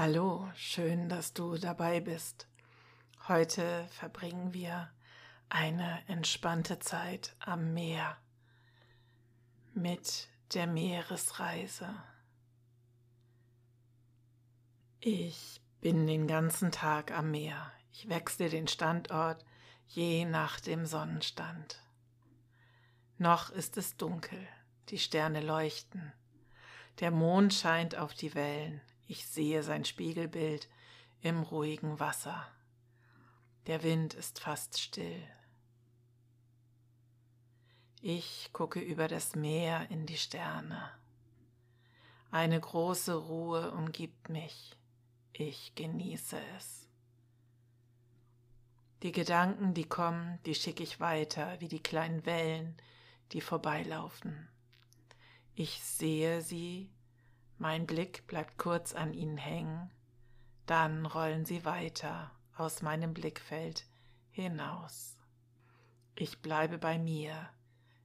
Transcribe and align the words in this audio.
Hallo, 0.00 0.48
schön, 0.54 1.08
dass 1.08 1.34
du 1.34 1.56
dabei 1.56 1.98
bist. 1.98 2.46
Heute 3.26 3.84
verbringen 3.90 4.54
wir 4.54 4.88
eine 5.48 6.00
entspannte 6.06 6.78
Zeit 6.78 7.34
am 7.40 7.74
Meer 7.74 8.16
mit 9.74 10.28
der 10.54 10.68
Meeresreise. 10.68 11.92
Ich 15.00 15.60
bin 15.80 16.06
den 16.06 16.28
ganzen 16.28 16.70
Tag 16.70 17.10
am 17.10 17.32
Meer. 17.32 17.72
Ich 17.90 18.08
wechsle 18.08 18.50
den 18.50 18.68
Standort 18.68 19.44
je 19.88 20.24
nach 20.26 20.60
dem 20.60 20.86
Sonnenstand. 20.86 21.82
Noch 23.16 23.50
ist 23.50 23.76
es 23.76 23.96
dunkel, 23.96 24.46
die 24.90 24.98
Sterne 24.98 25.40
leuchten, 25.40 26.12
der 27.00 27.10
Mond 27.10 27.52
scheint 27.52 27.96
auf 27.96 28.14
die 28.14 28.36
Wellen, 28.36 28.80
ich 29.08 29.26
sehe 29.26 29.62
sein 29.62 29.86
Spiegelbild 29.86 30.68
im 31.22 31.42
ruhigen 31.42 31.98
Wasser. 31.98 32.46
Der 33.66 33.82
Wind 33.82 34.14
ist 34.14 34.38
fast 34.38 34.78
still. 34.78 35.22
Ich 38.00 38.50
gucke 38.52 38.80
über 38.80 39.08
das 39.08 39.34
Meer 39.34 39.90
in 39.90 40.06
die 40.06 40.18
Sterne. 40.18 40.90
Eine 42.30 42.60
große 42.60 43.14
Ruhe 43.14 43.72
umgibt 43.72 44.28
mich. 44.28 44.76
Ich 45.32 45.74
genieße 45.74 46.38
es. 46.56 46.86
Die 49.02 49.12
Gedanken, 49.12 49.72
die 49.72 49.88
kommen, 49.88 50.38
die 50.44 50.54
schicke 50.54 50.82
ich 50.82 51.00
weiter, 51.00 51.60
wie 51.60 51.68
die 51.68 51.82
kleinen 51.82 52.26
Wellen, 52.26 52.76
die 53.32 53.40
vorbeilaufen. 53.40 54.48
Ich 55.54 55.82
sehe 55.82 56.42
sie 56.42 56.90
mein 57.58 57.86
Blick 57.86 58.26
bleibt 58.26 58.56
kurz 58.58 58.94
an 58.94 59.12
ihnen 59.12 59.36
hängen, 59.36 59.90
dann 60.66 61.06
rollen 61.06 61.44
sie 61.44 61.64
weiter 61.64 62.30
aus 62.56 62.82
meinem 62.82 63.14
Blickfeld 63.14 63.84
hinaus. 64.30 65.18
Ich 66.14 66.40
bleibe 66.40 66.78
bei 66.78 66.98
mir 66.98 67.48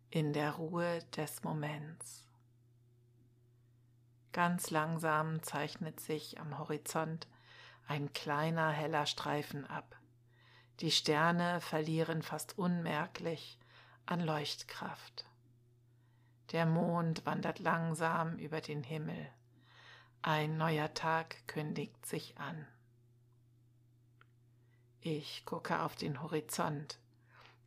in 0.10 0.34
der 0.34 0.52
Ruhe 0.54 1.00
des 1.16 1.44
Moments. 1.44 2.28
Ganz 4.32 4.72
langsam 4.72 5.44
zeichnet 5.44 6.00
sich 6.00 6.40
am 6.40 6.58
Horizont 6.58 7.28
ein 7.88 8.14
kleiner 8.14 8.70
heller 8.72 9.06
Streifen 9.06 9.66
ab. 9.66 9.96
Die 10.80 10.92
Sterne 10.92 11.62
verlieren 11.62 12.24
fast 12.24 12.58
unmerklich 12.58 13.60
an 14.06 14.20
Leuchtkraft. 14.20 15.26
Der 16.52 16.66
Mond 16.66 17.26
wandert 17.26 17.60
langsam 17.60 18.38
über 18.38 18.62
den 18.62 18.84
Himmel. 18.84 19.30
Ein 20.26 20.56
neuer 20.56 20.94
Tag 20.94 21.46
kündigt 21.50 22.06
sich 22.06 22.38
an. 22.38 22.66
Ich 25.02 25.44
gucke 25.44 25.82
auf 25.82 25.98
den 25.98 26.22
Horizont, 26.22 26.98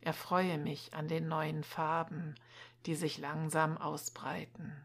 erfreue 0.01 0.57
mich 0.57 0.95
an 0.95 1.07
den 1.07 1.27
neuen 1.27 1.63
Farben, 1.63 2.33
die 2.87 2.95
sich 2.95 3.19
langsam 3.19 3.77
ausbreiten. 3.77 4.75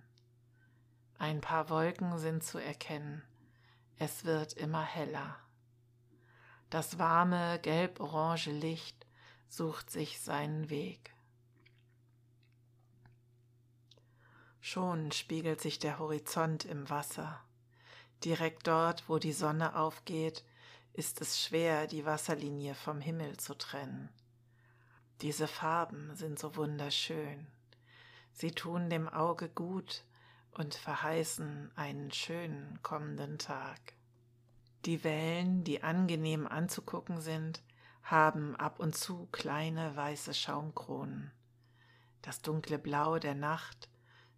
Ein 1.18 1.40
paar 1.40 1.70
Wolken 1.70 2.18
sind 2.18 2.44
zu 2.44 2.58
erkennen, 2.58 3.22
es 3.96 4.26
wird 4.26 4.52
immer 4.52 4.84
heller. 4.84 5.38
Das 6.68 6.98
warme 6.98 7.58
gelb-orange 7.60 8.50
Licht 8.50 9.06
sucht 9.48 9.88
sich 9.88 10.20
seinen 10.20 10.68
Weg. 10.68 11.14
Schon 14.60 15.10
spiegelt 15.10 15.62
sich 15.62 15.78
der 15.78 15.98
Horizont 15.98 16.66
im 16.66 16.90
Wasser. 16.90 17.42
Direkt 18.24 18.66
dort, 18.68 19.08
wo 19.08 19.18
die 19.18 19.32
Sonne 19.32 19.76
aufgeht, 19.76 20.44
ist 20.92 21.20
es 21.20 21.42
schwer, 21.42 21.86
die 21.86 22.04
Wasserlinie 22.04 22.74
vom 22.74 23.00
Himmel 23.00 23.36
zu 23.36 23.54
trennen. 23.54 24.10
Diese 25.22 25.48
Farben 25.48 26.14
sind 26.14 26.38
so 26.38 26.54
wunderschön. 26.56 27.46
Sie 28.32 28.52
tun 28.52 28.90
dem 28.90 29.08
Auge 29.08 29.48
gut 29.48 30.04
und 30.52 30.74
verheißen 30.74 31.70
einen 31.74 32.12
schönen 32.12 32.78
kommenden 32.82 33.38
Tag. 33.38 33.94
Die 34.84 35.02
Wellen, 35.04 35.64
die 35.64 35.82
angenehm 35.82 36.46
anzugucken 36.46 37.20
sind, 37.20 37.62
haben 38.02 38.56
ab 38.56 38.80
und 38.80 38.96
zu 38.96 39.28
kleine 39.32 39.96
weiße 39.96 40.34
Schaumkronen. 40.34 41.30
Das 42.20 42.42
dunkle 42.42 42.78
Blau 42.78 43.18
der 43.18 43.34
Nacht 43.34 43.88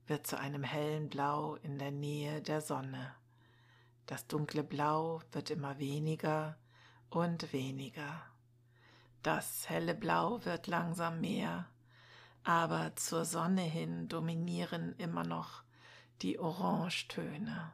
wird 0.07 0.27
zu 0.27 0.39
einem 0.39 0.63
hellen 0.63 1.09
Blau 1.09 1.57
in 1.57 1.79
der 1.79 1.91
Nähe 1.91 2.43
der 2.43 2.61
Sonne. 2.61 3.15
Das 4.07 4.27
dunkle 4.27 4.63
Blau 4.63 5.23
wird 5.33 5.51
immer 5.51 5.79
weniger 5.79 6.57
und 7.09 7.53
weniger. 7.53 8.23
Das 9.23 9.71
helle 9.71 9.95
Blau 9.95 10.45
wird 10.45 10.67
langsam 10.67 11.21
mehr, 11.21 11.67
aber 12.43 12.95
zur 12.97 13.25
Sonne 13.25 13.63
hin 13.63 14.09
dominieren 14.09 14.95
immer 14.99 15.25
noch 15.25 15.63
die 16.21 16.39
Orangetöne. 16.39 17.73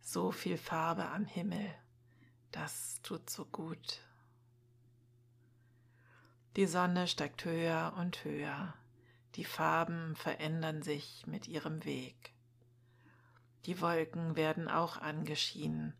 So 0.00 0.30
viel 0.30 0.58
Farbe 0.58 1.08
am 1.08 1.24
Himmel, 1.24 1.74
das 2.52 3.00
tut 3.02 3.28
so 3.28 3.44
gut. 3.46 4.00
Die 6.56 6.66
Sonne 6.66 7.08
steigt 7.08 7.44
höher 7.44 7.94
und 7.98 8.24
höher, 8.24 8.74
die 9.34 9.44
Farben 9.44 10.14
verändern 10.14 10.82
sich 10.82 11.26
mit 11.26 11.48
ihrem 11.48 11.84
Weg. 11.84 12.33
Die 13.66 13.80
Wolken 13.80 14.36
werden 14.36 14.68
auch 14.68 14.98
angeschienen 14.98 15.94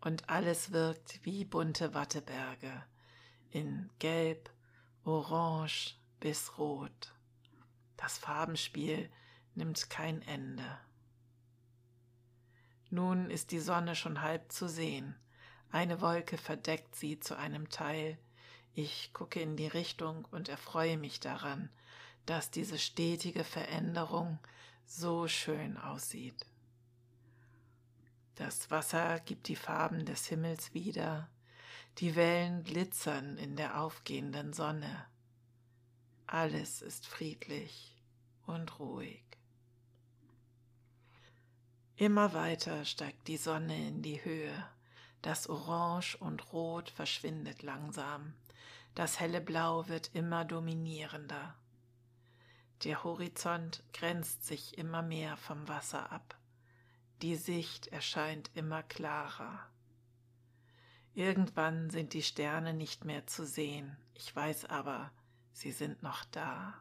und 0.00 0.28
alles 0.30 0.72
wirkt 0.72 1.20
wie 1.24 1.44
bunte 1.44 1.92
Watteberge 1.92 2.84
in 3.50 3.90
Gelb, 3.98 4.50
Orange 5.04 5.96
bis 6.20 6.56
Rot. 6.56 7.12
Das 7.96 8.16
Farbenspiel 8.16 9.10
nimmt 9.54 9.90
kein 9.90 10.22
Ende. 10.22 10.78
Nun 12.88 13.30
ist 13.30 13.50
die 13.50 13.60
Sonne 13.60 13.94
schon 13.94 14.22
halb 14.22 14.50
zu 14.50 14.68
sehen. 14.68 15.14
Eine 15.70 16.00
Wolke 16.00 16.38
verdeckt 16.38 16.96
sie 16.96 17.20
zu 17.20 17.36
einem 17.36 17.68
Teil. 17.68 18.18
Ich 18.72 19.12
gucke 19.12 19.40
in 19.40 19.56
die 19.56 19.66
Richtung 19.66 20.26
und 20.30 20.48
erfreue 20.48 20.96
mich 20.96 21.20
daran, 21.20 21.70
dass 22.26 22.50
diese 22.50 22.78
stetige 22.78 23.44
Veränderung 23.44 24.38
so 24.86 25.28
schön 25.28 25.76
aussieht. 25.76 26.46
Das 28.34 28.70
Wasser 28.70 29.20
gibt 29.20 29.48
die 29.48 29.56
Farben 29.56 30.06
des 30.06 30.26
Himmels 30.26 30.72
wieder, 30.72 31.28
die 31.98 32.16
Wellen 32.16 32.62
glitzern 32.64 33.36
in 33.36 33.56
der 33.56 33.80
aufgehenden 33.80 34.52
Sonne. 34.52 35.06
Alles 36.26 36.80
ist 36.80 37.06
friedlich 37.06 37.96
und 38.46 38.78
ruhig. 38.78 39.24
Immer 41.96 42.32
weiter 42.32 42.84
steigt 42.84 43.28
die 43.28 43.36
Sonne 43.36 43.88
in 43.88 44.00
die 44.00 44.24
Höhe, 44.24 44.66
das 45.20 45.48
Orange 45.48 46.16
und 46.16 46.52
Rot 46.52 46.88
verschwindet 46.88 47.62
langsam, 47.62 48.32
das 48.94 49.20
helle 49.20 49.40
Blau 49.42 49.86
wird 49.88 50.10
immer 50.14 50.46
dominierender. 50.46 51.54
Der 52.84 53.04
Horizont 53.04 53.82
grenzt 53.92 54.46
sich 54.46 54.78
immer 54.78 55.02
mehr 55.02 55.36
vom 55.36 55.68
Wasser 55.68 56.10
ab. 56.10 56.39
Die 57.22 57.36
Sicht 57.36 57.88
erscheint 57.88 58.50
immer 58.54 58.82
klarer. 58.82 59.66
Irgendwann 61.12 61.90
sind 61.90 62.14
die 62.14 62.22
Sterne 62.22 62.72
nicht 62.72 63.04
mehr 63.04 63.26
zu 63.26 63.44
sehen, 63.44 63.94
ich 64.14 64.34
weiß 64.34 64.64
aber, 64.64 65.12
sie 65.52 65.70
sind 65.70 66.02
noch 66.02 66.24
da. 66.24 66.80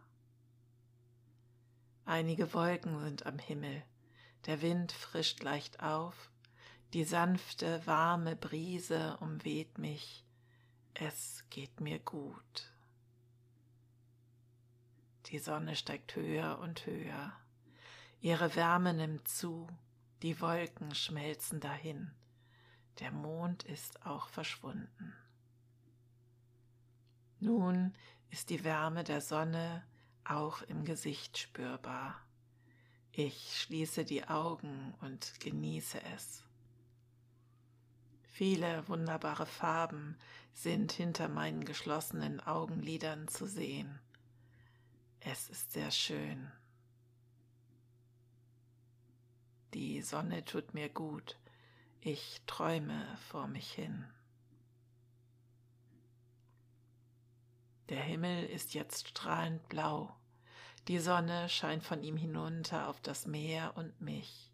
Einige 2.05 2.53
Wolken 2.53 3.01
sind 3.01 3.25
am 3.25 3.38
Himmel, 3.38 3.83
der 4.45 4.61
Wind 4.61 4.94
frischt 4.94 5.44
leicht 5.44 5.81
auf, 5.83 6.31
die 6.94 7.03
sanfte, 7.03 7.85
warme 7.85 8.38
Brise 8.38 9.18
umweht 9.18 9.77
mich, 9.77 10.25
es 10.94 11.44
geht 11.50 11.81
mir 11.81 12.00
gut. 12.00 12.71
Die 15.25 15.39
Sonne 15.39 15.75
steigt 15.75 16.15
höher 16.15 16.59
und 16.59 16.85
höher, 16.85 17.33
ihre 18.21 18.56
Wärme 18.56 18.94
nimmt 18.94 19.27
zu, 19.27 19.68
die 20.21 20.39
Wolken 20.42 20.94
schmelzen 20.95 21.60
dahin. 21.60 22.12
Der 23.00 23.12
Mond 23.12 23.63
ist 23.63 24.06
auch 24.06 24.27
verschwunden. 24.27 25.13
Nun 27.39 27.94
ist 28.30 28.50
die 28.50 28.63
Wärme 28.63 29.04
der 29.04 29.21
Sonne 29.21 29.86
auch 30.25 30.62
im 30.63 30.83
Gesicht 30.83 31.38
spürbar. 31.38 32.21
Ich 33.12 33.62
schließe 33.62 34.04
die 34.04 34.27
Augen 34.27 34.94
und 35.01 35.39
genieße 35.39 36.01
es. 36.16 36.44
Viele 38.24 38.88
wunderbare 38.88 39.45
Farben 39.45 40.18
sind 40.54 40.92
hinter 40.92 41.27
meinen 41.27 41.66
geschlossenen 41.66 42.39
Augenlidern 42.39 43.27
zu 43.27 43.48
sehen. 43.48 44.00
Es 45.19 45.50
ist 45.50 45.71
sehr 45.71 45.92
schön. 45.92 46.51
Die 49.74 50.01
Sonne 50.01 50.44
tut 50.45 50.74
mir 50.74 50.89
gut. 50.89 51.38
Ich 52.01 52.42
träume 52.48 53.06
vor 53.30 53.48
mich 53.48 53.71
hin. 53.71 54.06
Der 57.89 58.01
Himmel 58.01 58.45
ist 58.45 58.74
jetzt 58.74 59.07
strahlend 59.07 59.68
blau. 59.68 60.16
Die 60.88 61.00
Sonne 61.00 61.50
scheint 61.50 61.83
von 61.83 62.04
ihm 62.04 62.18
hinunter 62.18 62.88
auf 62.88 63.00
das 63.01 63.27
Meer 63.27 63.74
und 63.75 64.00
mich. 64.01 64.51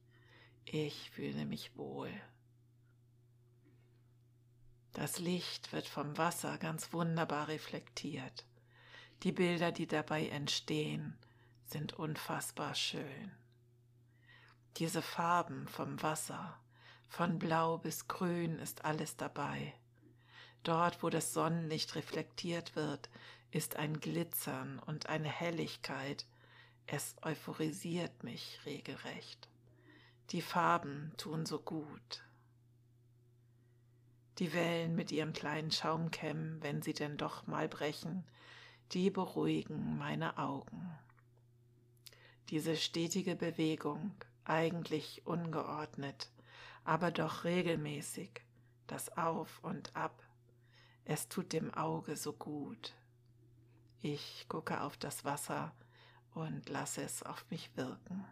Ich 0.66 1.12
fühle 1.12 1.46
mich 1.46 1.78
wohl. 1.78 2.12
Das 4.94 5.20
Licht 5.20 5.72
wird 5.74 5.88
vom 5.88 6.18
Wasser 6.18 6.58
ganz 6.58 6.94
wunderbar 6.94 7.48
reflektiert. 7.48 8.46
Die 9.24 9.32
Bilder, 9.32 9.72
die 9.72 9.88
dabei 9.88 10.28
entstehen, 10.28 11.18
sind 11.66 11.94
unfassbar 11.94 12.76
schön. 12.76 13.32
Diese 14.78 15.02
Farben 15.02 15.70
vom 15.70 16.02
Wasser, 16.04 16.60
von 17.08 17.40
blau 17.40 17.78
bis 17.78 18.10
grün 18.10 18.60
ist 18.60 18.84
alles 18.84 19.16
dabei. 19.16 19.74
Dort, 20.64 21.02
wo 21.02 21.10
das 21.10 21.32
Sonnenlicht 21.32 21.96
reflektiert 21.96 22.76
wird, 22.76 23.10
ist 23.52 23.78
ein 23.78 24.02
Glitzern 24.02 24.80
und 24.80 25.08
eine 25.08 25.30
Helligkeit. 25.30 26.26
Es 26.88 27.16
euphorisiert 27.22 28.24
mich 28.24 28.60
regelrecht. 28.66 29.48
Die 30.32 30.42
Farben 30.42 31.14
tun 31.16 31.46
so 31.46 31.60
gut. 31.60 32.26
Die 34.40 34.52
Wellen 34.54 34.94
mit 34.94 35.10
ihrem 35.14 35.32
kleinen 35.32 35.72
Schaumkämm, 35.72 36.58
wenn 36.62 36.82
sie 36.82 36.94
denn 36.94 37.16
doch 37.16 37.48
mal 37.48 37.70
brechen, 37.70 38.26
die 38.92 39.10
beruhigen 39.10 39.98
meine 39.98 40.38
Augen. 40.38 40.92
Diese 42.50 42.76
stetige 42.76 43.38
Bewegung, 43.38 44.14
eigentlich 44.46 45.26
ungeordnet, 45.26 46.32
aber 46.84 47.12
doch 47.12 47.44
regelmäßig, 47.44 48.42
das 48.88 49.16
Auf 49.18 49.64
und 49.64 49.96
Ab, 49.96 50.24
es 51.06 51.28
tut 51.30 51.54
dem 51.54 51.74
Auge 51.74 52.18
so 52.18 52.34
gut. 52.34 52.94
Ich 54.02 54.46
gucke 54.48 54.82
auf 54.82 54.98
das 54.98 55.26
Wasser 55.26 55.74
und 56.34 56.70
lasse 56.70 57.04
es 57.04 57.24
auf 57.24 57.46
mich 57.50 57.76
wirken. 57.76 58.26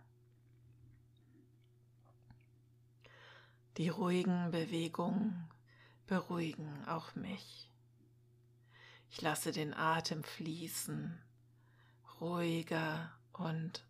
Die 3.77 3.89
ruhigen 3.89 4.51
Bewegungen 4.51 5.49
beruhigen 6.05 6.85
auch 6.85 7.15
mich. 7.15 7.71
Ich 9.09 9.21
lasse 9.21 9.51
den 9.51 9.73
Atem 9.73 10.23
fließen. 10.23 11.19
Ruhiger 12.19 13.11
und 13.31 13.85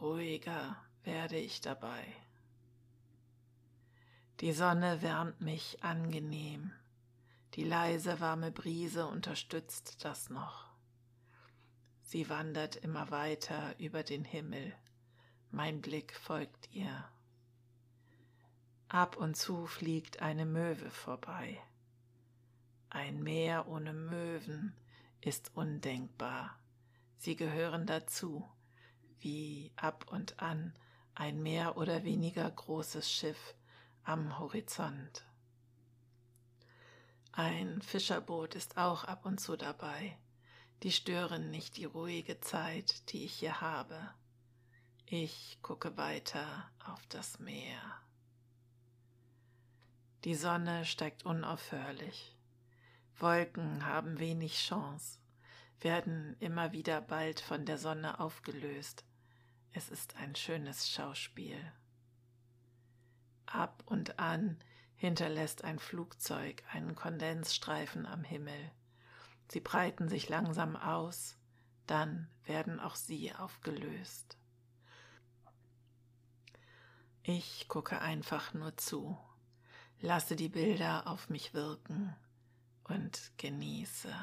ruhiger 0.00 0.76
werde 1.04 1.36
ich 1.36 1.60
dabei. 1.60 2.04
Die 4.40 4.52
Sonne 4.52 5.02
wärmt 5.02 5.40
mich 5.40 5.82
angenehm. 5.82 6.72
Die 7.54 7.64
leise 7.64 8.20
warme 8.20 8.50
Brise 8.50 9.06
unterstützt 9.06 10.04
das 10.04 10.30
noch. 10.30 10.70
Sie 12.00 12.28
wandert 12.28 12.76
immer 12.76 13.10
weiter 13.10 13.78
über 13.78 14.02
den 14.02 14.24
Himmel. 14.24 14.74
Mein 15.50 15.80
Blick 15.80 16.14
folgt 16.16 16.72
ihr. 16.72 17.04
Ab 18.88 19.16
und 19.16 19.36
zu 19.36 19.66
fliegt 19.66 20.20
eine 20.20 20.46
Möwe 20.46 20.90
vorbei. 20.90 21.60
Ein 22.88 23.22
Meer 23.22 23.68
ohne 23.68 23.92
Möwen 23.92 24.74
ist 25.20 25.52
undenkbar. 25.54 26.58
Sie 27.18 27.36
gehören 27.36 27.86
dazu, 27.86 28.48
wie 29.20 29.70
ab 29.76 30.06
und 30.10 30.40
an 30.40 30.72
ein 31.20 31.42
mehr 31.42 31.76
oder 31.76 32.02
weniger 32.02 32.50
großes 32.50 33.12
Schiff 33.12 33.54
am 34.04 34.38
Horizont. 34.38 35.26
Ein 37.30 37.82
Fischerboot 37.82 38.54
ist 38.54 38.78
auch 38.78 39.04
ab 39.04 39.26
und 39.26 39.38
zu 39.38 39.58
dabei. 39.58 40.16
Die 40.82 40.90
stören 40.90 41.50
nicht 41.50 41.76
die 41.76 41.84
ruhige 41.84 42.40
Zeit, 42.40 43.12
die 43.12 43.26
ich 43.26 43.34
hier 43.34 43.60
habe. 43.60 44.14
Ich 45.04 45.58
gucke 45.60 45.98
weiter 45.98 46.70
auf 46.86 47.06
das 47.08 47.38
Meer. 47.38 47.82
Die 50.24 50.34
Sonne 50.34 50.86
steigt 50.86 51.26
unaufhörlich. 51.26 52.34
Wolken 53.18 53.84
haben 53.84 54.18
wenig 54.20 54.54
Chance, 54.54 55.18
werden 55.80 56.34
immer 56.40 56.72
wieder 56.72 57.02
bald 57.02 57.40
von 57.40 57.66
der 57.66 57.76
Sonne 57.76 58.20
aufgelöst. 58.20 59.04
Es 59.72 59.88
ist 59.88 60.16
ein 60.16 60.34
schönes 60.34 60.90
Schauspiel. 60.90 61.58
Ab 63.46 63.82
und 63.86 64.18
an 64.18 64.58
hinterlässt 64.96 65.64
ein 65.64 65.78
Flugzeug 65.78 66.62
einen 66.72 66.94
Kondensstreifen 66.94 68.06
am 68.06 68.24
Himmel. 68.24 68.70
Sie 69.48 69.60
breiten 69.60 70.08
sich 70.08 70.28
langsam 70.28 70.76
aus, 70.76 71.36
dann 71.86 72.28
werden 72.44 72.78
auch 72.80 72.94
sie 72.96 73.34
aufgelöst. 73.34 74.36
Ich 77.22 77.68
gucke 77.68 78.00
einfach 78.00 78.54
nur 78.54 78.76
zu 78.76 79.18
lasse 80.00 80.36
die 80.36 80.48
Bilder 80.48 81.06
auf 81.06 81.28
mich 81.28 81.54
wirken 81.54 82.14
und 82.84 83.32
genieße. 83.36 84.14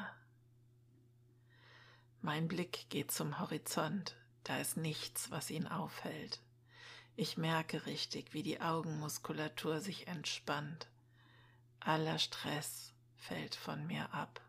Mein 2.20 2.48
Blick 2.48 2.90
geht 2.90 3.12
zum 3.12 3.38
Horizont, 3.38 4.16
da 4.48 4.58
ist 4.58 4.78
nichts, 4.78 5.30
was 5.30 5.50
ihn 5.50 5.66
aufhält. 5.66 6.40
Ich 7.16 7.36
merke 7.36 7.84
richtig, 7.84 8.32
wie 8.32 8.42
die 8.42 8.62
Augenmuskulatur 8.62 9.80
sich 9.80 10.08
entspannt. 10.08 10.88
Aller 11.80 12.18
Stress 12.18 12.94
fällt 13.16 13.54
von 13.54 13.86
mir 13.86 14.14
ab. 14.14 14.40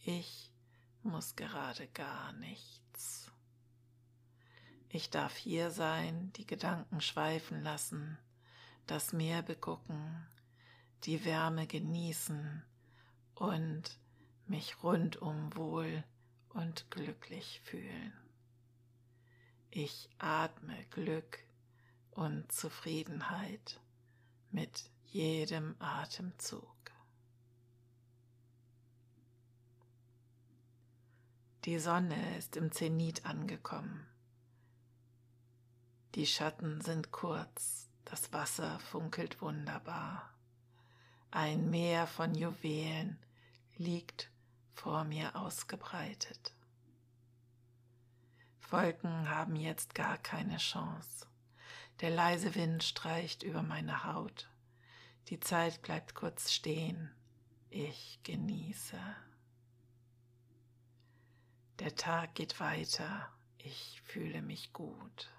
Ich 0.00 0.50
muss 1.04 1.36
gerade 1.36 1.86
gar 1.88 2.32
nichts. 2.32 3.30
Ich 4.88 5.08
darf 5.10 5.36
hier 5.36 5.70
sein, 5.70 6.32
die 6.32 6.46
Gedanken 6.46 7.00
schweifen 7.00 7.62
lassen, 7.62 8.18
das 8.88 9.12
Meer 9.12 9.42
begucken, 9.42 10.26
die 11.04 11.24
Wärme 11.24 11.68
genießen 11.68 12.64
und 13.36 13.98
mich 14.46 14.82
rundum 14.82 15.54
wohl 15.54 16.02
und 16.48 16.90
glücklich 16.90 17.60
fühlen. 17.62 18.25
Ich 19.78 20.08
atme 20.16 20.86
Glück 20.86 21.38
und 22.12 22.50
Zufriedenheit 22.50 23.78
mit 24.50 24.90
jedem 25.04 25.76
Atemzug. 25.80 26.90
Die 31.66 31.78
Sonne 31.78 32.38
ist 32.38 32.56
im 32.56 32.72
Zenit 32.72 33.26
angekommen. 33.26 34.06
Die 36.14 36.26
Schatten 36.26 36.80
sind 36.80 37.12
kurz, 37.12 37.90
das 38.06 38.32
Wasser 38.32 38.78
funkelt 38.78 39.42
wunderbar. 39.42 40.32
Ein 41.30 41.68
Meer 41.68 42.06
von 42.06 42.34
Juwelen 42.34 43.18
liegt 43.76 44.30
vor 44.72 45.04
mir 45.04 45.36
ausgebreitet. 45.36 46.55
Wolken 48.70 49.28
haben 49.28 49.56
jetzt 49.56 49.94
gar 49.94 50.18
keine 50.18 50.56
Chance. 50.56 51.26
Der 52.00 52.10
leise 52.10 52.54
Wind 52.54 52.82
streicht 52.84 53.42
über 53.42 53.62
meine 53.62 54.04
Haut. 54.04 54.48
Die 55.28 55.40
Zeit 55.40 55.82
bleibt 55.82 56.14
kurz 56.14 56.52
stehen. 56.52 57.10
Ich 57.70 58.20
genieße. 58.22 58.98
Der 61.78 61.94
Tag 61.94 62.34
geht 62.34 62.60
weiter. 62.60 63.30
Ich 63.58 64.00
fühle 64.04 64.42
mich 64.42 64.72
gut. 64.72 65.30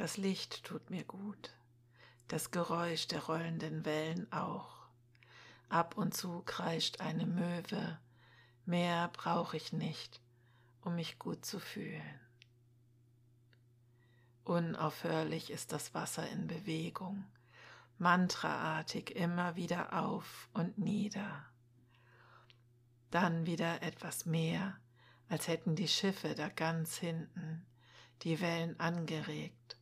Das 0.00 0.16
Licht 0.16 0.64
tut 0.64 0.88
mir 0.88 1.04
gut, 1.04 1.52
das 2.28 2.50
Geräusch 2.50 3.06
der 3.08 3.24
rollenden 3.24 3.84
Wellen 3.84 4.32
auch. 4.32 4.86
Ab 5.68 5.98
und 5.98 6.14
zu 6.14 6.40
kreischt 6.46 7.00
eine 7.00 7.26
Möwe, 7.26 7.98
mehr 8.64 9.08
brauche 9.08 9.56
ich 9.56 9.74
nicht, 9.74 10.22
um 10.82 10.94
mich 10.94 11.18
gut 11.18 11.44
zu 11.44 11.58
fühlen. 11.58 12.20
Unaufhörlich 14.44 15.50
ist 15.50 15.72
das 15.72 15.94
Wasser 15.94 16.28
in 16.28 16.46
Bewegung, 16.46 17.24
mantraartig 17.98 19.14
immer 19.14 19.56
wieder 19.56 19.92
auf 19.92 20.48
und 20.52 20.78
nieder. 20.78 21.44
Dann 23.10 23.46
wieder 23.46 23.82
etwas 23.82 24.26
mehr, 24.26 24.76
als 25.28 25.48
hätten 25.48 25.76
die 25.76 25.88
Schiffe 25.88 26.34
da 26.34 26.48
ganz 26.48 26.96
hinten 26.96 27.66
die 28.22 28.40
Wellen 28.40 28.78
angeregt 28.78 29.80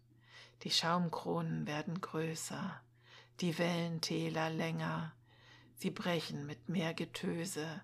die 0.64 0.70
Schaumkronen 0.70 1.66
werden 1.66 2.00
größer, 2.00 2.80
die 3.40 3.58
Wellentäler 3.58 4.50
länger, 4.50 5.14
sie 5.76 5.90
brechen 5.90 6.46
mit 6.46 6.68
mehr 6.68 6.94
Getöse, 6.94 7.80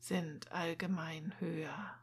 sind 0.00 0.50
allgemein 0.50 1.34
höher. 1.40 1.94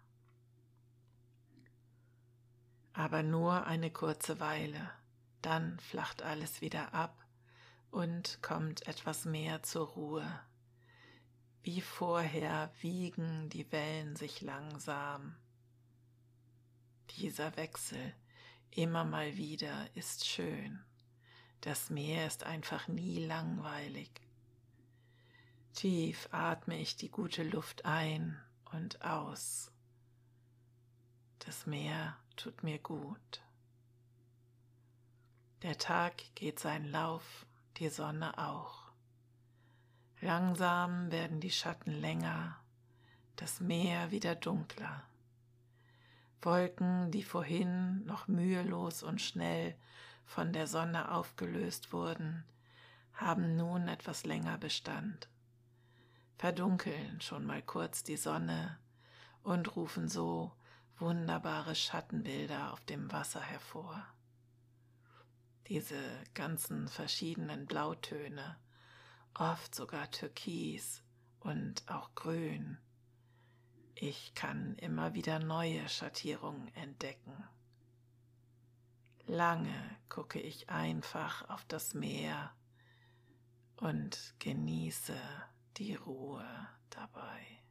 Aber 2.93 3.23
nur 3.23 3.65
eine 3.65 3.91
kurze 3.91 4.39
Weile, 4.39 4.91
dann 5.41 5.79
flacht 5.79 6.21
alles 6.21 6.61
wieder 6.61 6.93
ab 6.93 7.25
und 7.91 8.39
kommt 8.41 8.87
etwas 8.87 9.25
mehr 9.25 9.63
zur 9.63 9.87
Ruhe. 9.87 10.39
Wie 11.63 11.81
vorher 11.81 12.71
wiegen 12.81 13.49
die 13.49 13.71
Wellen 13.71 14.15
sich 14.15 14.41
langsam. 14.41 15.35
Dieser 17.17 17.55
Wechsel 17.57 18.13
immer 18.71 19.05
mal 19.05 19.37
wieder 19.37 19.87
ist 19.95 20.25
schön. 20.27 20.83
Das 21.61 21.89
Meer 21.89 22.27
ist 22.27 22.43
einfach 22.43 22.87
nie 22.87 23.25
langweilig. 23.25 24.09
Tief 25.73 26.27
atme 26.31 26.79
ich 26.79 26.97
die 26.97 27.09
gute 27.09 27.43
Luft 27.43 27.85
ein 27.85 28.37
und 28.71 29.01
aus. 29.01 29.71
Das 31.39 31.65
Meer 31.65 32.17
tut 32.35 32.63
mir 32.63 32.79
gut. 32.79 33.41
Der 35.61 35.77
Tag 35.77 36.23
geht 36.35 36.59
seinen 36.59 36.91
Lauf, 36.91 37.45
die 37.77 37.89
Sonne 37.89 38.37
auch. 38.37 38.91
Langsam 40.19 41.11
werden 41.11 41.39
die 41.39 41.51
Schatten 41.51 41.91
länger, 41.91 42.57
das 43.35 43.59
Meer 43.59 44.11
wieder 44.11 44.35
dunkler. 44.35 45.03
Wolken, 46.41 47.11
die 47.11 47.23
vorhin 47.23 48.05
noch 48.05 48.27
mühelos 48.27 49.03
und 49.03 49.21
schnell 49.21 49.75
von 50.25 50.53
der 50.53 50.67
Sonne 50.67 51.11
aufgelöst 51.11 51.93
wurden, 51.93 52.43
haben 53.13 53.55
nun 53.55 53.87
etwas 53.87 54.25
länger 54.25 54.57
Bestand, 54.57 55.29
verdunkeln 56.37 57.21
schon 57.21 57.45
mal 57.45 57.61
kurz 57.61 58.03
die 58.03 58.17
Sonne 58.17 58.77
und 59.43 59.75
rufen 59.75 60.09
so 60.09 60.51
wunderbare 61.03 61.75
Schattenbilder 61.75 62.71
auf 62.71 62.79
dem 62.85 63.11
Wasser 63.11 63.41
hervor. 63.41 64.07
Diese 65.67 66.01
ganzen 66.33 66.87
verschiedenen 66.87 67.65
Blautöne, 67.65 68.57
oft 69.33 69.75
sogar 69.75 70.09
Türkis 70.11 71.03
und 71.41 71.83
auch 71.89 72.15
Grün. 72.15 72.77
Ich 73.95 74.33
kann 74.33 74.75
immer 74.77 75.13
wieder 75.13 75.39
neue 75.39 75.89
Schattierungen 75.89 76.73
entdecken. 76.73 77.43
Lange 79.25 79.97
gucke 80.07 80.39
ich 80.39 80.69
einfach 80.69 81.49
auf 81.49 81.65
das 81.65 81.93
Meer 81.93 82.55
und 83.75 84.35
genieße 84.39 85.19
die 85.75 85.95
Ruhe 85.95 86.47
dabei. 86.89 87.62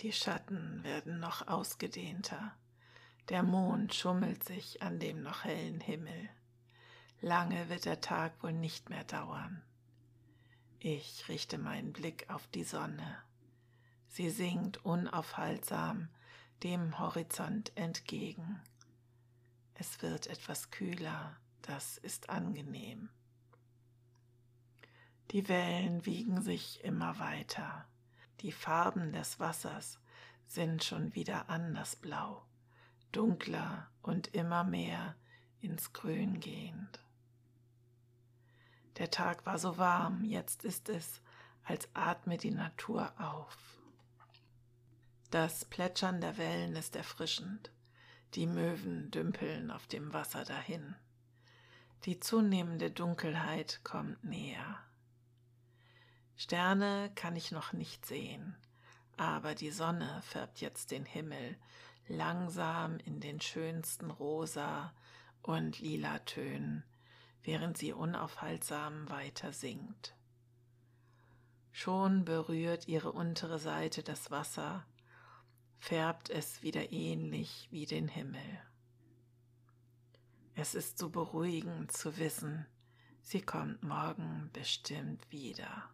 Die 0.00 0.12
Schatten 0.12 0.84
werden 0.84 1.18
noch 1.18 1.48
ausgedehnter. 1.48 2.54
Der 3.30 3.42
Mond 3.42 3.94
schummelt 3.94 4.44
sich 4.44 4.80
an 4.80 5.00
dem 5.00 5.22
noch 5.22 5.44
hellen 5.44 5.80
Himmel. 5.80 6.30
Lange 7.20 7.68
wird 7.68 7.84
der 7.84 8.00
Tag 8.00 8.40
wohl 8.42 8.52
nicht 8.52 8.90
mehr 8.90 9.02
dauern. 9.02 9.60
Ich 10.78 11.28
richte 11.28 11.58
meinen 11.58 11.92
Blick 11.92 12.30
auf 12.30 12.46
die 12.46 12.62
Sonne. 12.62 13.18
Sie 14.06 14.30
sinkt 14.30 14.84
unaufhaltsam 14.84 16.08
dem 16.62 17.00
Horizont 17.00 17.76
entgegen. 17.76 18.60
Es 19.74 20.00
wird 20.00 20.28
etwas 20.28 20.70
kühler, 20.70 21.36
das 21.62 21.98
ist 21.98 22.30
angenehm. 22.30 23.10
Die 25.32 25.48
Wellen 25.48 26.06
wiegen 26.06 26.40
sich 26.40 26.82
immer 26.84 27.18
weiter. 27.18 27.84
Die 28.40 28.52
Farben 28.52 29.12
des 29.12 29.40
Wassers 29.40 29.98
sind 30.46 30.84
schon 30.84 31.14
wieder 31.14 31.48
anders 31.50 31.96
blau, 31.96 32.44
dunkler 33.12 33.90
und 34.02 34.28
immer 34.28 34.64
mehr 34.64 35.16
ins 35.60 35.92
Grün 35.92 36.40
gehend. 36.40 37.00
Der 38.98 39.10
Tag 39.10 39.44
war 39.46 39.58
so 39.58 39.78
warm, 39.78 40.24
jetzt 40.24 40.64
ist 40.64 40.88
es, 40.88 41.20
als 41.64 41.88
atme 41.94 42.36
die 42.36 42.50
Natur 42.50 43.12
auf. 43.18 43.56
Das 45.30 45.64
Plätschern 45.64 46.20
der 46.20 46.38
Wellen 46.38 46.74
ist 46.74 46.96
erfrischend, 46.96 47.70
die 48.34 48.46
Möwen 48.46 49.10
dümpeln 49.10 49.70
auf 49.70 49.86
dem 49.86 50.12
Wasser 50.12 50.44
dahin. 50.44 50.96
Die 52.04 52.20
zunehmende 52.20 52.90
Dunkelheit 52.90 53.80
kommt 53.84 54.22
näher. 54.24 54.78
Sterne 56.40 57.10
kann 57.16 57.34
ich 57.34 57.50
noch 57.50 57.72
nicht 57.72 58.06
sehen, 58.06 58.54
aber 59.16 59.56
die 59.56 59.72
Sonne 59.72 60.22
färbt 60.22 60.60
jetzt 60.60 60.92
den 60.92 61.04
Himmel 61.04 61.56
langsam 62.06 62.98
in 62.98 63.18
den 63.18 63.40
schönsten 63.40 64.08
Rosa 64.12 64.94
und 65.42 65.80
lila 65.80 66.20
Tönen, 66.20 66.84
während 67.42 67.76
sie 67.76 67.92
unaufhaltsam 67.92 69.10
weiter 69.10 69.52
singt. 69.52 70.14
Schon 71.72 72.24
berührt 72.24 72.86
ihre 72.86 73.10
untere 73.10 73.58
Seite 73.58 74.04
das 74.04 74.30
Wasser, 74.30 74.86
färbt 75.80 76.30
es 76.30 76.62
wieder 76.62 76.92
ähnlich 76.92 77.66
wie 77.72 77.84
den 77.84 78.06
Himmel. 78.06 78.62
Es 80.54 80.76
ist 80.76 80.98
so 80.98 81.10
beruhigend 81.10 81.90
zu 81.90 82.16
wissen, 82.16 82.64
sie 83.22 83.42
kommt 83.42 83.82
morgen 83.82 84.50
bestimmt 84.52 85.28
wieder. 85.32 85.90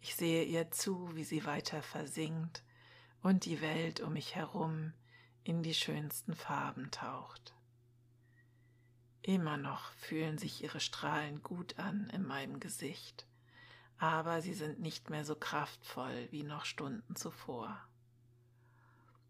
Ich 0.00 0.16
sehe 0.16 0.44
ihr 0.44 0.70
zu, 0.70 1.14
wie 1.14 1.24
sie 1.24 1.44
weiter 1.44 1.82
versinkt 1.82 2.62
und 3.22 3.44
die 3.44 3.60
Welt 3.60 4.00
um 4.00 4.14
mich 4.14 4.34
herum 4.34 4.92
in 5.44 5.62
die 5.62 5.74
schönsten 5.74 6.34
Farben 6.34 6.90
taucht. 6.90 7.54
Immer 9.22 9.58
noch 9.58 9.92
fühlen 9.92 10.38
sich 10.38 10.62
ihre 10.62 10.80
Strahlen 10.80 11.42
gut 11.42 11.78
an 11.78 12.08
in 12.10 12.24
meinem 12.24 12.58
Gesicht, 12.58 13.26
aber 13.98 14.40
sie 14.40 14.54
sind 14.54 14.80
nicht 14.80 15.10
mehr 15.10 15.26
so 15.26 15.34
kraftvoll 15.34 16.28
wie 16.30 16.42
noch 16.42 16.64
Stunden 16.64 17.14
zuvor. 17.16 17.78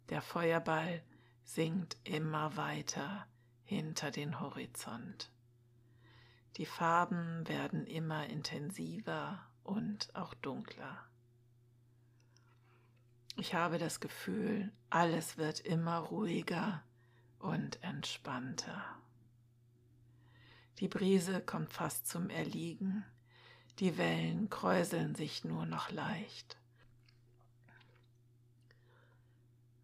Der 0.09 0.23
Feuerball 0.23 1.03
sinkt 1.45 1.97
immer 2.05 2.57
weiter 2.57 3.27
hinter 3.65 4.13
den 4.13 4.39
Horizont. 4.39 5.33
Die 6.57 6.67
Farben 6.67 7.47
werden 7.49 7.87
immer 7.87 8.27
intensiver 8.27 9.45
und 9.71 10.15
auch 10.17 10.35
dunkler. 10.35 10.99
Ich 13.37 13.55
habe 13.55 13.79
das 13.79 14.01
Gefühl, 14.01 14.73
alles 14.91 15.39
wird 15.39 15.61
immer 15.61 15.99
ruhiger 15.99 16.83
und 17.39 17.83
entspannter. 17.83 18.85
Die 20.81 20.89
Brise 20.89 21.41
kommt 21.41 21.73
fast 21.73 22.09
zum 22.09 22.31
Erliegen, 22.31 23.05
die 23.79 23.97
Wellen 23.97 24.51
kräuseln 24.51 25.15
sich 25.15 25.45
nur 25.45 25.67
noch 25.67 25.91
leicht. 25.91 26.59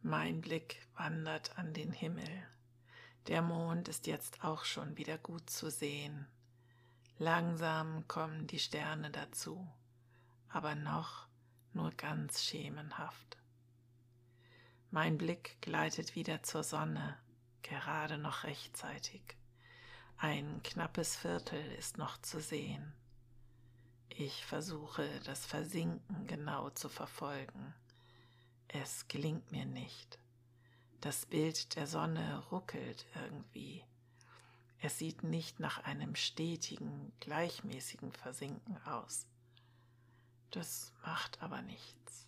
Mein 0.02 0.40
Blick 0.40 0.84
wandert 0.96 1.56
an 1.58 1.72
den 1.72 1.92
Himmel. 1.92 2.46
Der 3.28 3.40
Mond 3.40 3.88
ist 3.88 4.06
jetzt 4.06 4.42
auch 4.42 4.64
schon 4.64 4.96
wieder 4.96 5.16
gut 5.16 5.48
zu 5.48 5.70
sehen. 5.70 6.26
Langsam 7.18 8.06
kommen 8.08 8.46
die 8.46 8.58
Sterne 8.58 9.10
dazu, 9.10 9.66
aber 10.48 10.74
noch 10.74 11.26
nur 11.72 11.90
ganz 11.92 12.44
schemenhaft. 12.44 13.38
Mein 14.90 15.16
Blick 15.16 15.56
gleitet 15.62 16.14
wieder 16.14 16.42
zur 16.42 16.62
Sonne, 16.62 17.16
gerade 17.62 18.18
noch 18.18 18.44
rechtzeitig. 18.44 19.22
Ein 20.18 20.62
knappes 20.62 21.16
Viertel 21.16 21.64
ist 21.72 21.96
noch 21.96 22.20
zu 22.20 22.38
sehen. 22.40 22.92
Ich 24.10 24.44
versuche, 24.44 25.08
das 25.24 25.46
Versinken 25.46 26.26
genau 26.26 26.68
zu 26.70 26.90
verfolgen. 26.90 27.74
Es 28.68 29.08
gelingt 29.08 29.52
mir 29.52 29.64
nicht. 29.64 30.18
Das 31.00 31.24
Bild 31.24 31.76
der 31.76 31.86
Sonne 31.86 32.44
ruckelt 32.50 33.06
irgendwie. 33.14 33.84
Es 34.80 34.98
sieht 34.98 35.22
nicht 35.22 35.58
nach 35.58 35.84
einem 35.84 36.14
stetigen, 36.14 37.12
gleichmäßigen 37.20 38.12
Versinken 38.12 38.76
aus. 38.84 39.26
Das 40.50 40.92
macht 41.02 41.42
aber 41.42 41.62
nichts. 41.62 42.26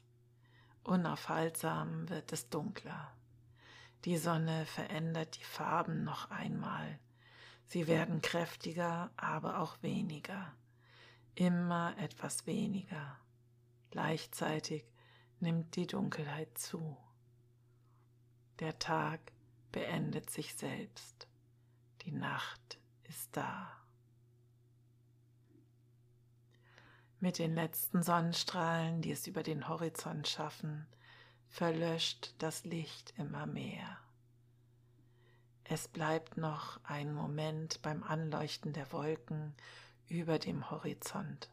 Unaufhaltsam 0.84 2.08
wird 2.08 2.32
es 2.32 2.48
dunkler. 2.48 3.12
Die 4.04 4.16
Sonne 4.16 4.64
verändert 4.64 5.38
die 5.38 5.44
Farben 5.44 6.04
noch 6.04 6.30
einmal. 6.30 6.98
Sie 7.66 7.86
werden 7.86 8.22
kräftiger, 8.22 9.10
aber 9.16 9.58
auch 9.58 9.82
weniger. 9.82 10.54
Immer 11.34 11.94
etwas 11.98 12.46
weniger. 12.46 13.18
Gleichzeitig 13.90 14.84
nimmt 15.40 15.76
die 15.76 15.86
Dunkelheit 15.86 16.56
zu. 16.56 16.96
Der 18.58 18.78
Tag 18.78 19.20
beendet 19.70 20.30
sich 20.30 20.54
selbst. 20.54 21.27
Die 22.08 22.14
Nacht 22.14 22.78
ist 23.06 23.36
da. 23.36 23.70
Mit 27.20 27.38
den 27.38 27.54
letzten 27.54 28.02
Sonnenstrahlen, 28.02 29.02
die 29.02 29.12
es 29.12 29.26
über 29.26 29.42
den 29.42 29.68
Horizont 29.68 30.26
schaffen, 30.26 30.86
verlöscht 31.48 32.34
das 32.38 32.64
Licht 32.64 33.12
immer 33.18 33.44
mehr. 33.44 33.98
Es 35.64 35.86
bleibt 35.86 36.38
noch 36.38 36.80
ein 36.82 37.12
Moment 37.12 37.82
beim 37.82 38.02
Anleuchten 38.02 38.72
der 38.72 38.90
Wolken 38.90 39.54
über 40.08 40.38
dem 40.38 40.70
Horizont. 40.70 41.50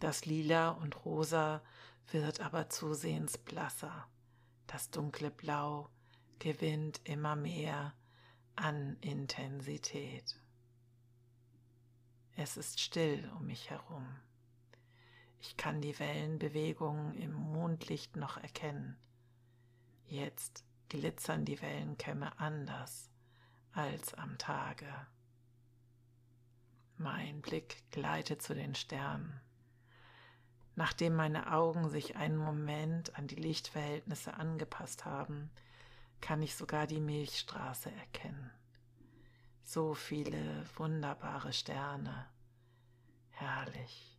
Das 0.00 0.26
Lila 0.26 0.68
und 0.68 1.02
Rosa 1.06 1.62
wird 2.10 2.40
aber 2.40 2.68
zusehends 2.68 3.38
blasser. 3.38 4.06
Das 4.66 4.90
dunkle 4.90 5.30
Blau 5.30 5.88
gewinnt 6.40 7.00
immer 7.04 7.36
mehr 7.36 7.94
an 8.56 8.96
Intensität. 9.00 10.38
Es 12.36 12.56
ist 12.56 12.80
still 12.80 13.30
um 13.36 13.46
mich 13.46 13.70
herum. 13.70 14.06
Ich 15.40 15.56
kann 15.56 15.80
die 15.80 15.98
Wellenbewegungen 15.98 17.14
im 17.14 17.32
Mondlicht 17.32 18.16
noch 18.16 18.36
erkennen. 18.36 18.96
Jetzt 20.06 20.64
glitzern 20.88 21.44
die 21.44 21.60
Wellenkämme 21.60 22.38
anders 22.38 23.10
als 23.72 24.14
am 24.14 24.38
Tage. 24.38 24.86
Mein 26.98 27.40
Blick 27.40 27.82
gleitet 27.90 28.42
zu 28.42 28.54
den 28.54 28.74
Sternen. 28.74 29.40
Nachdem 30.74 31.14
meine 31.16 31.52
Augen 31.52 31.90
sich 31.90 32.16
einen 32.16 32.36
Moment 32.36 33.16
an 33.16 33.26
die 33.26 33.36
Lichtverhältnisse 33.36 34.34
angepasst 34.34 35.04
haben, 35.04 35.50
kann 36.22 36.40
ich 36.40 36.56
sogar 36.56 36.86
die 36.86 37.00
Milchstraße 37.00 37.90
erkennen. 37.90 38.50
So 39.64 39.92
viele 39.92 40.64
wunderbare 40.76 41.52
Sterne. 41.52 42.26
Herrlich. 43.30 44.18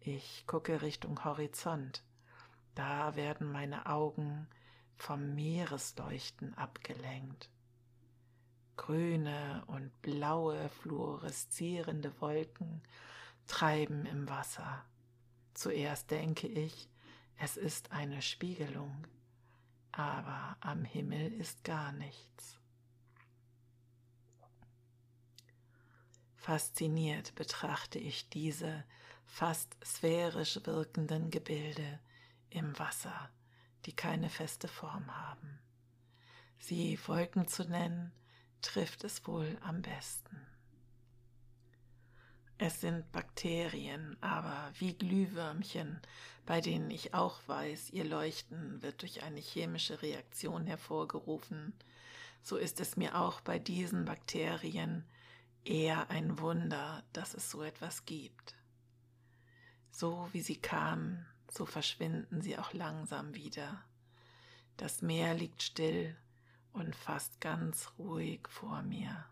Ich 0.00 0.46
gucke 0.46 0.82
Richtung 0.82 1.24
Horizont. 1.24 2.04
Da 2.74 3.16
werden 3.16 3.50
meine 3.50 3.86
Augen 3.86 4.46
vom 4.94 5.34
Meeresleuchten 5.34 6.54
abgelenkt. 6.54 7.50
Grüne 8.76 9.64
und 9.66 9.90
blaue 10.02 10.68
fluoreszierende 10.68 12.20
Wolken 12.20 12.82
treiben 13.46 14.06
im 14.06 14.28
Wasser. 14.28 14.84
Zuerst 15.54 16.10
denke 16.10 16.46
ich, 16.46 16.88
es 17.38 17.56
ist 17.56 17.92
eine 17.92 18.22
Spiegelung, 18.22 19.06
aber 19.92 20.56
am 20.60 20.84
Himmel 20.84 21.32
ist 21.32 21.64
gar 21.64 21.92
nichts. 21.92 22.58
Fasziniert 26.36 27.34
betrachte 27.34 27.98
ich 27.98 28.28
diese 28.30 28.84
fast 29.26 29.76
sphärisch 29.84 30.58
wirkenden 30.64 31.30
Gebilde 31.30 32.00
im 32.50 32.78
Wasser, 32.78 33.30
die 33.84 33.94
keine 33.94 34.30
feste 34.30 34.66
Form 34.66 35.14
haben. 35.14 35.58
Sie 36.58 36.98
Wolken 37.06 37.46
zu 37.46 37.64
nennen, 37.64 38.12
trifft 38.62 39.04
es 39.04 39.26
wohl 39.26 39.58
am 39.60 39.82
besten. 39.82 40.47
Es 42.60 42.80
sind 42.80 43.10
Bakterien, 43.12 44.16
aber 44.20 44.72
wie 44.80 44.92
Glühwürmchen, 44.92 46.00
bei 46.44 46.60
denen 46.60 46.90
ich 46.90 47.14
auch 47.14 47.38
weiß, 47.46 47.90
ihr 47.90 48.04
Leuchten 48.04 48.82
wird 48.82 49.02
durch 49.02 49.22
eine 49.22 49.38
chemische 49.38 50.02
Reaktion 50.02 50.66
hervorgerufen, 50.66 51.72
so 52.42 52.56
ist 52.56 52.80
es 52.80 52.96
mir 52.96 53.16
auch 53.16 53.40
bei 53.40 53.60
diesen 53.60 54.04
Bakterien 54.04 55.04
eher 55.64 56.10
ein 56.10 56.40
Wunder, 56.40 57.04
dass 57.12 57.34
es 57.34 57.48
so 57.48 57.62
etwas 57.62 58.06
gibt. 58.06 58.56
So 59.92 60.28
wie 60.32 60.40
sie 60.40 60.56
kamen, 60.56 61.26
so 61.48 61.64
verschwinden 61.64 62.42
sie 62.42 62.58
auch 62.58 62.72
langsam 62.72 63.36
wieder. 63.36 63.84
Das 64.76 65.00
Meer 65.00 65.34
liegt 65.34 65.62
still 65.62 66.16
und 66.72 66.96
fast 66.96 67.40
ganz 67.40 67.92
ruhig 67.98 68.48
vor 68.48 68.82
mir. 68.82 69.26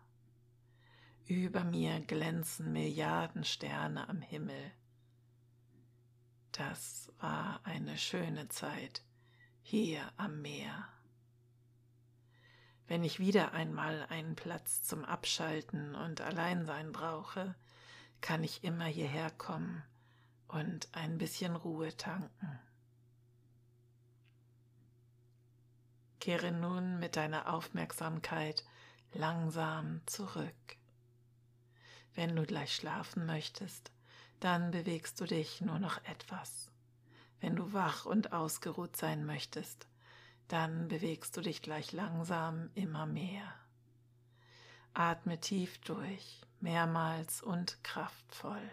Über 1.27 1.65
mir 1.65 1.99
glänzen 1.99 2.71
Milliarden 2.71 3.43
Sterne 3.43 4.07
am 4.07 4.21
Himmel. 4.21 4.71
Das 6.53 7.11
war 7.19 7.59
eine 7.65 7.97
schöne 7.97 8.47
Zeit 8.47 9.01
hier 9.61 10.09
am 10.15 10.41
Meer. 10.41 10.87
Wenn 12.87 13.03
ich 13.03 13.19
wieder 13.19 13.51
einmal 13.51 14.05
einen 14.05 14.37
Platz 14.37 14.83
zum 14.83 15.03
Abschalten 15.03 15.95
und 15.95 16.21
Alleinsein 16.21 16.93
brauche, 16.93 17.55
kann 18.21 18.45
ich 18.45 18.63
immer 18.63 18.85
hierher 18.85 19.29
kommen 19.29 19.83
und 20.47 20.87
ein 20.93 21.17
bisschen 21.17 21.57
Ruhe 21.57 21.97
tanken. 21.97 22.57
Kehre 26.21 26.53
nun 26.53 26.99
mit 26.99 27.17
deiner 27.17 27.53
Aufmerksamkeit 27.53 28.63
langsam 29.11 29.99
zurück. 30.05 30.76
Wenn 32.17 32.35
du 32.35 32.47
gleich 32.47 32.73
schlafen 32.73 33.27
möchtest, 33.27 33.91
dann 34.39 34.71
bewegst 34.71 35.21
du 35.21 35.25
dich 35.25 35.61
nur 35.61 35.77
noch 35.77 36.03
etwas. 36.05 36.71
Wenn 37.39 37.55
du 37.55 37.73
wach 37.73 38.07
und 38.07 38.33
ausgeruht 38.33 38.97
sein 38.97 39.23
möchtest, 39.23 39.87
dann 40.47 40.87
bewegst 40.87 41.37
du 41.37 41.41
dich 41.41 41.61
gleich 41.61 41.91
langsam 41.91 42.71
immer 42.73 43.05
mehr. 43.05 43.53
Atme 44.95 45.39
tief 45.39 45.77
durch, 45.81 46.41
mehrmals 46.59 47.43
und 47.43 47.83
kraftvoll. 47.83 48.67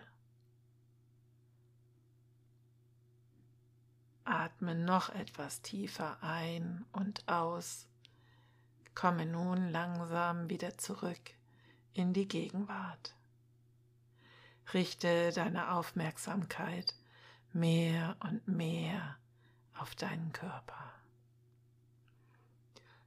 Atme 4.24 4.74
noch 4.74 5.10
etwas 5.10 5.60
tiefer 5.60 6.16
ein 6.22 6.86
und 6.92 7.28
aus. 7.28 7.88
Komme 8.94 9.26
nun 9.26 9.68
langsam 9.68 10.48
wieder 10.48 10.78
zurück 10.78 11.34
in 11.92 12.14
die 12.14 12.26
Gegenwart. 12.26 13.14
Richte 14.72 15.30
deine 15.32 15.72
Aufmerksamkeit 15.72 16.94
mehr 17.52 18.16
und 18.20 18.48
mehr 18.48 19.16
auf 19.74 19.94
deinen 19.94 20.32
Körper. 20.32 20.92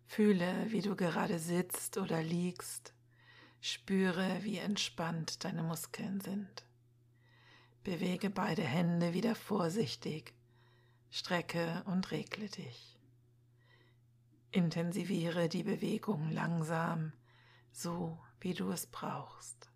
Fühle, 0.06 0.72
wie 0.72 0.82
du 0.82 0.96
gerade 0.96 1.40
sitzt 1.40 1.98
oder 1.98 2.22
liegst. 2.22 2.94
Spüre, 3.60 4.44
wie 4.44 4.58
entspannt 4.58 5.44
deine 5.44 5.64
Muskeln 5.64 6.22
sind. 6.22 6.66
Bewege 7.84 8.30
beide 8.30 8.64
Hände 8.64 9.14
wieder 9.14 9.36
vorsichtig 9.36 10.34
strecke 11.10 11.84
und 11.86 12.12
regle 12.12 12.50
dich. 12.50 12.98
Intensiviere 14.52 15.50
die 15.50 15.64
Bewegung 15.64 16.30
langsam, 16.30 17.14
so 17.72 18.18
wie 18.40 18.54
du 18.54 18.72
es 18.72 18.88
brauchst. 18.88 19.70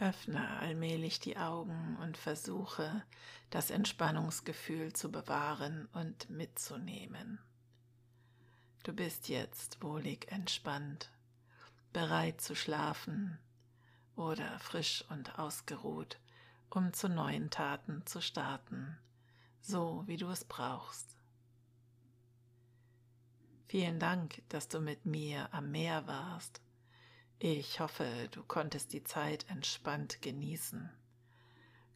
Öffne 0.00 0.58
allmählich 0.58 1.20
die 1.20 1.36
Augen 1.36 1.96
und 2.02 2.16
versuche, 2.16 3.04
das 3.50 3.70
Entspannungsgefühl 3.70 4.92
zu 4.92 5.12
bewahren 5.12 5.88
und 5.92 6.30
mitzunehmen. 6.30 7.38
Du 8.82 8.92
bist 8.92 9.28
jetzt 9.28 9.82
wohlig 9.82 10.32
entspannt, 10.32 11.10
bereit 11.92 12.40
zu 12.40 12.56
schlafen 12.56 13.38
oder 14.16 14.58
frisch 14.58 15.04
und 15.10 15.38
ausgeruht, 15.38 16.18
um 16.70 16.92
zu 16.92 17.08
neuen 17.08 17.50
Taten 17.50 18.04
zu 18.06 18.20
starten 18.20 18.98
so 19.60 20.02
wie 20.06 20.16
du 20.16 20.28
es 20.28 20.44
brauchst. 20.44 21.16
Vielen 23.68 24.00
Dank, 24.00 24.42
dass 24.48 24.68
du 24.68 24.80
mit 24.80 25.06
mir 25.06 25.52
am 25.52 25.70
Meer 25.70 26.06
warst. 26.06 26.60
Ich 27.42 27.80
hoffe, 27.80 28.28
du 28.32 28.42
konntest 28.42 28.92
die 28.92 29.02
Zeit 29.02 29.48
entspannt 29.48 30.20
genießen. 30.20 30.90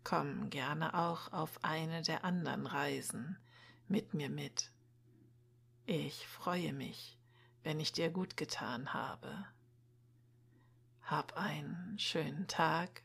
Komm 0.02 0.48
gerne 0.48 0.94
auch 0.94 1.34
auf 1.34 1.62
eine 1.62 2.00
der 2.00 2.24
anderen 2.24 2.66
Reisen 2.66 3.36
mit 3.86 4.14
mir 4.14 4.30
mit. 4.30 4.72
Ich 5.84 6.26
freue 6.26 6.72
mich, 6.72 7.18
wenn 7.62 7.78
ich 7.78 7.92
dir 7.92 8.08
gut 8.08 8.38
getan 8.38 8.94
habe. 8.94 9.46
Hab 11.02 11.36
einen 11.36 11.98
schönen 11.98 12.48
Tag, 12.48 13.02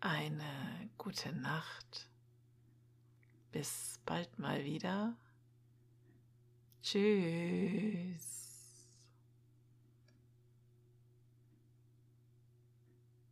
eine 0.00 0.90
gute 0.96 1.30
Nacht 1.34 2.08
bis 3.52 4.00
bald 4.06 4.38
mal 4.38 4.64
wieder. 4.64 5.14
Tschüss. 6.82 8.43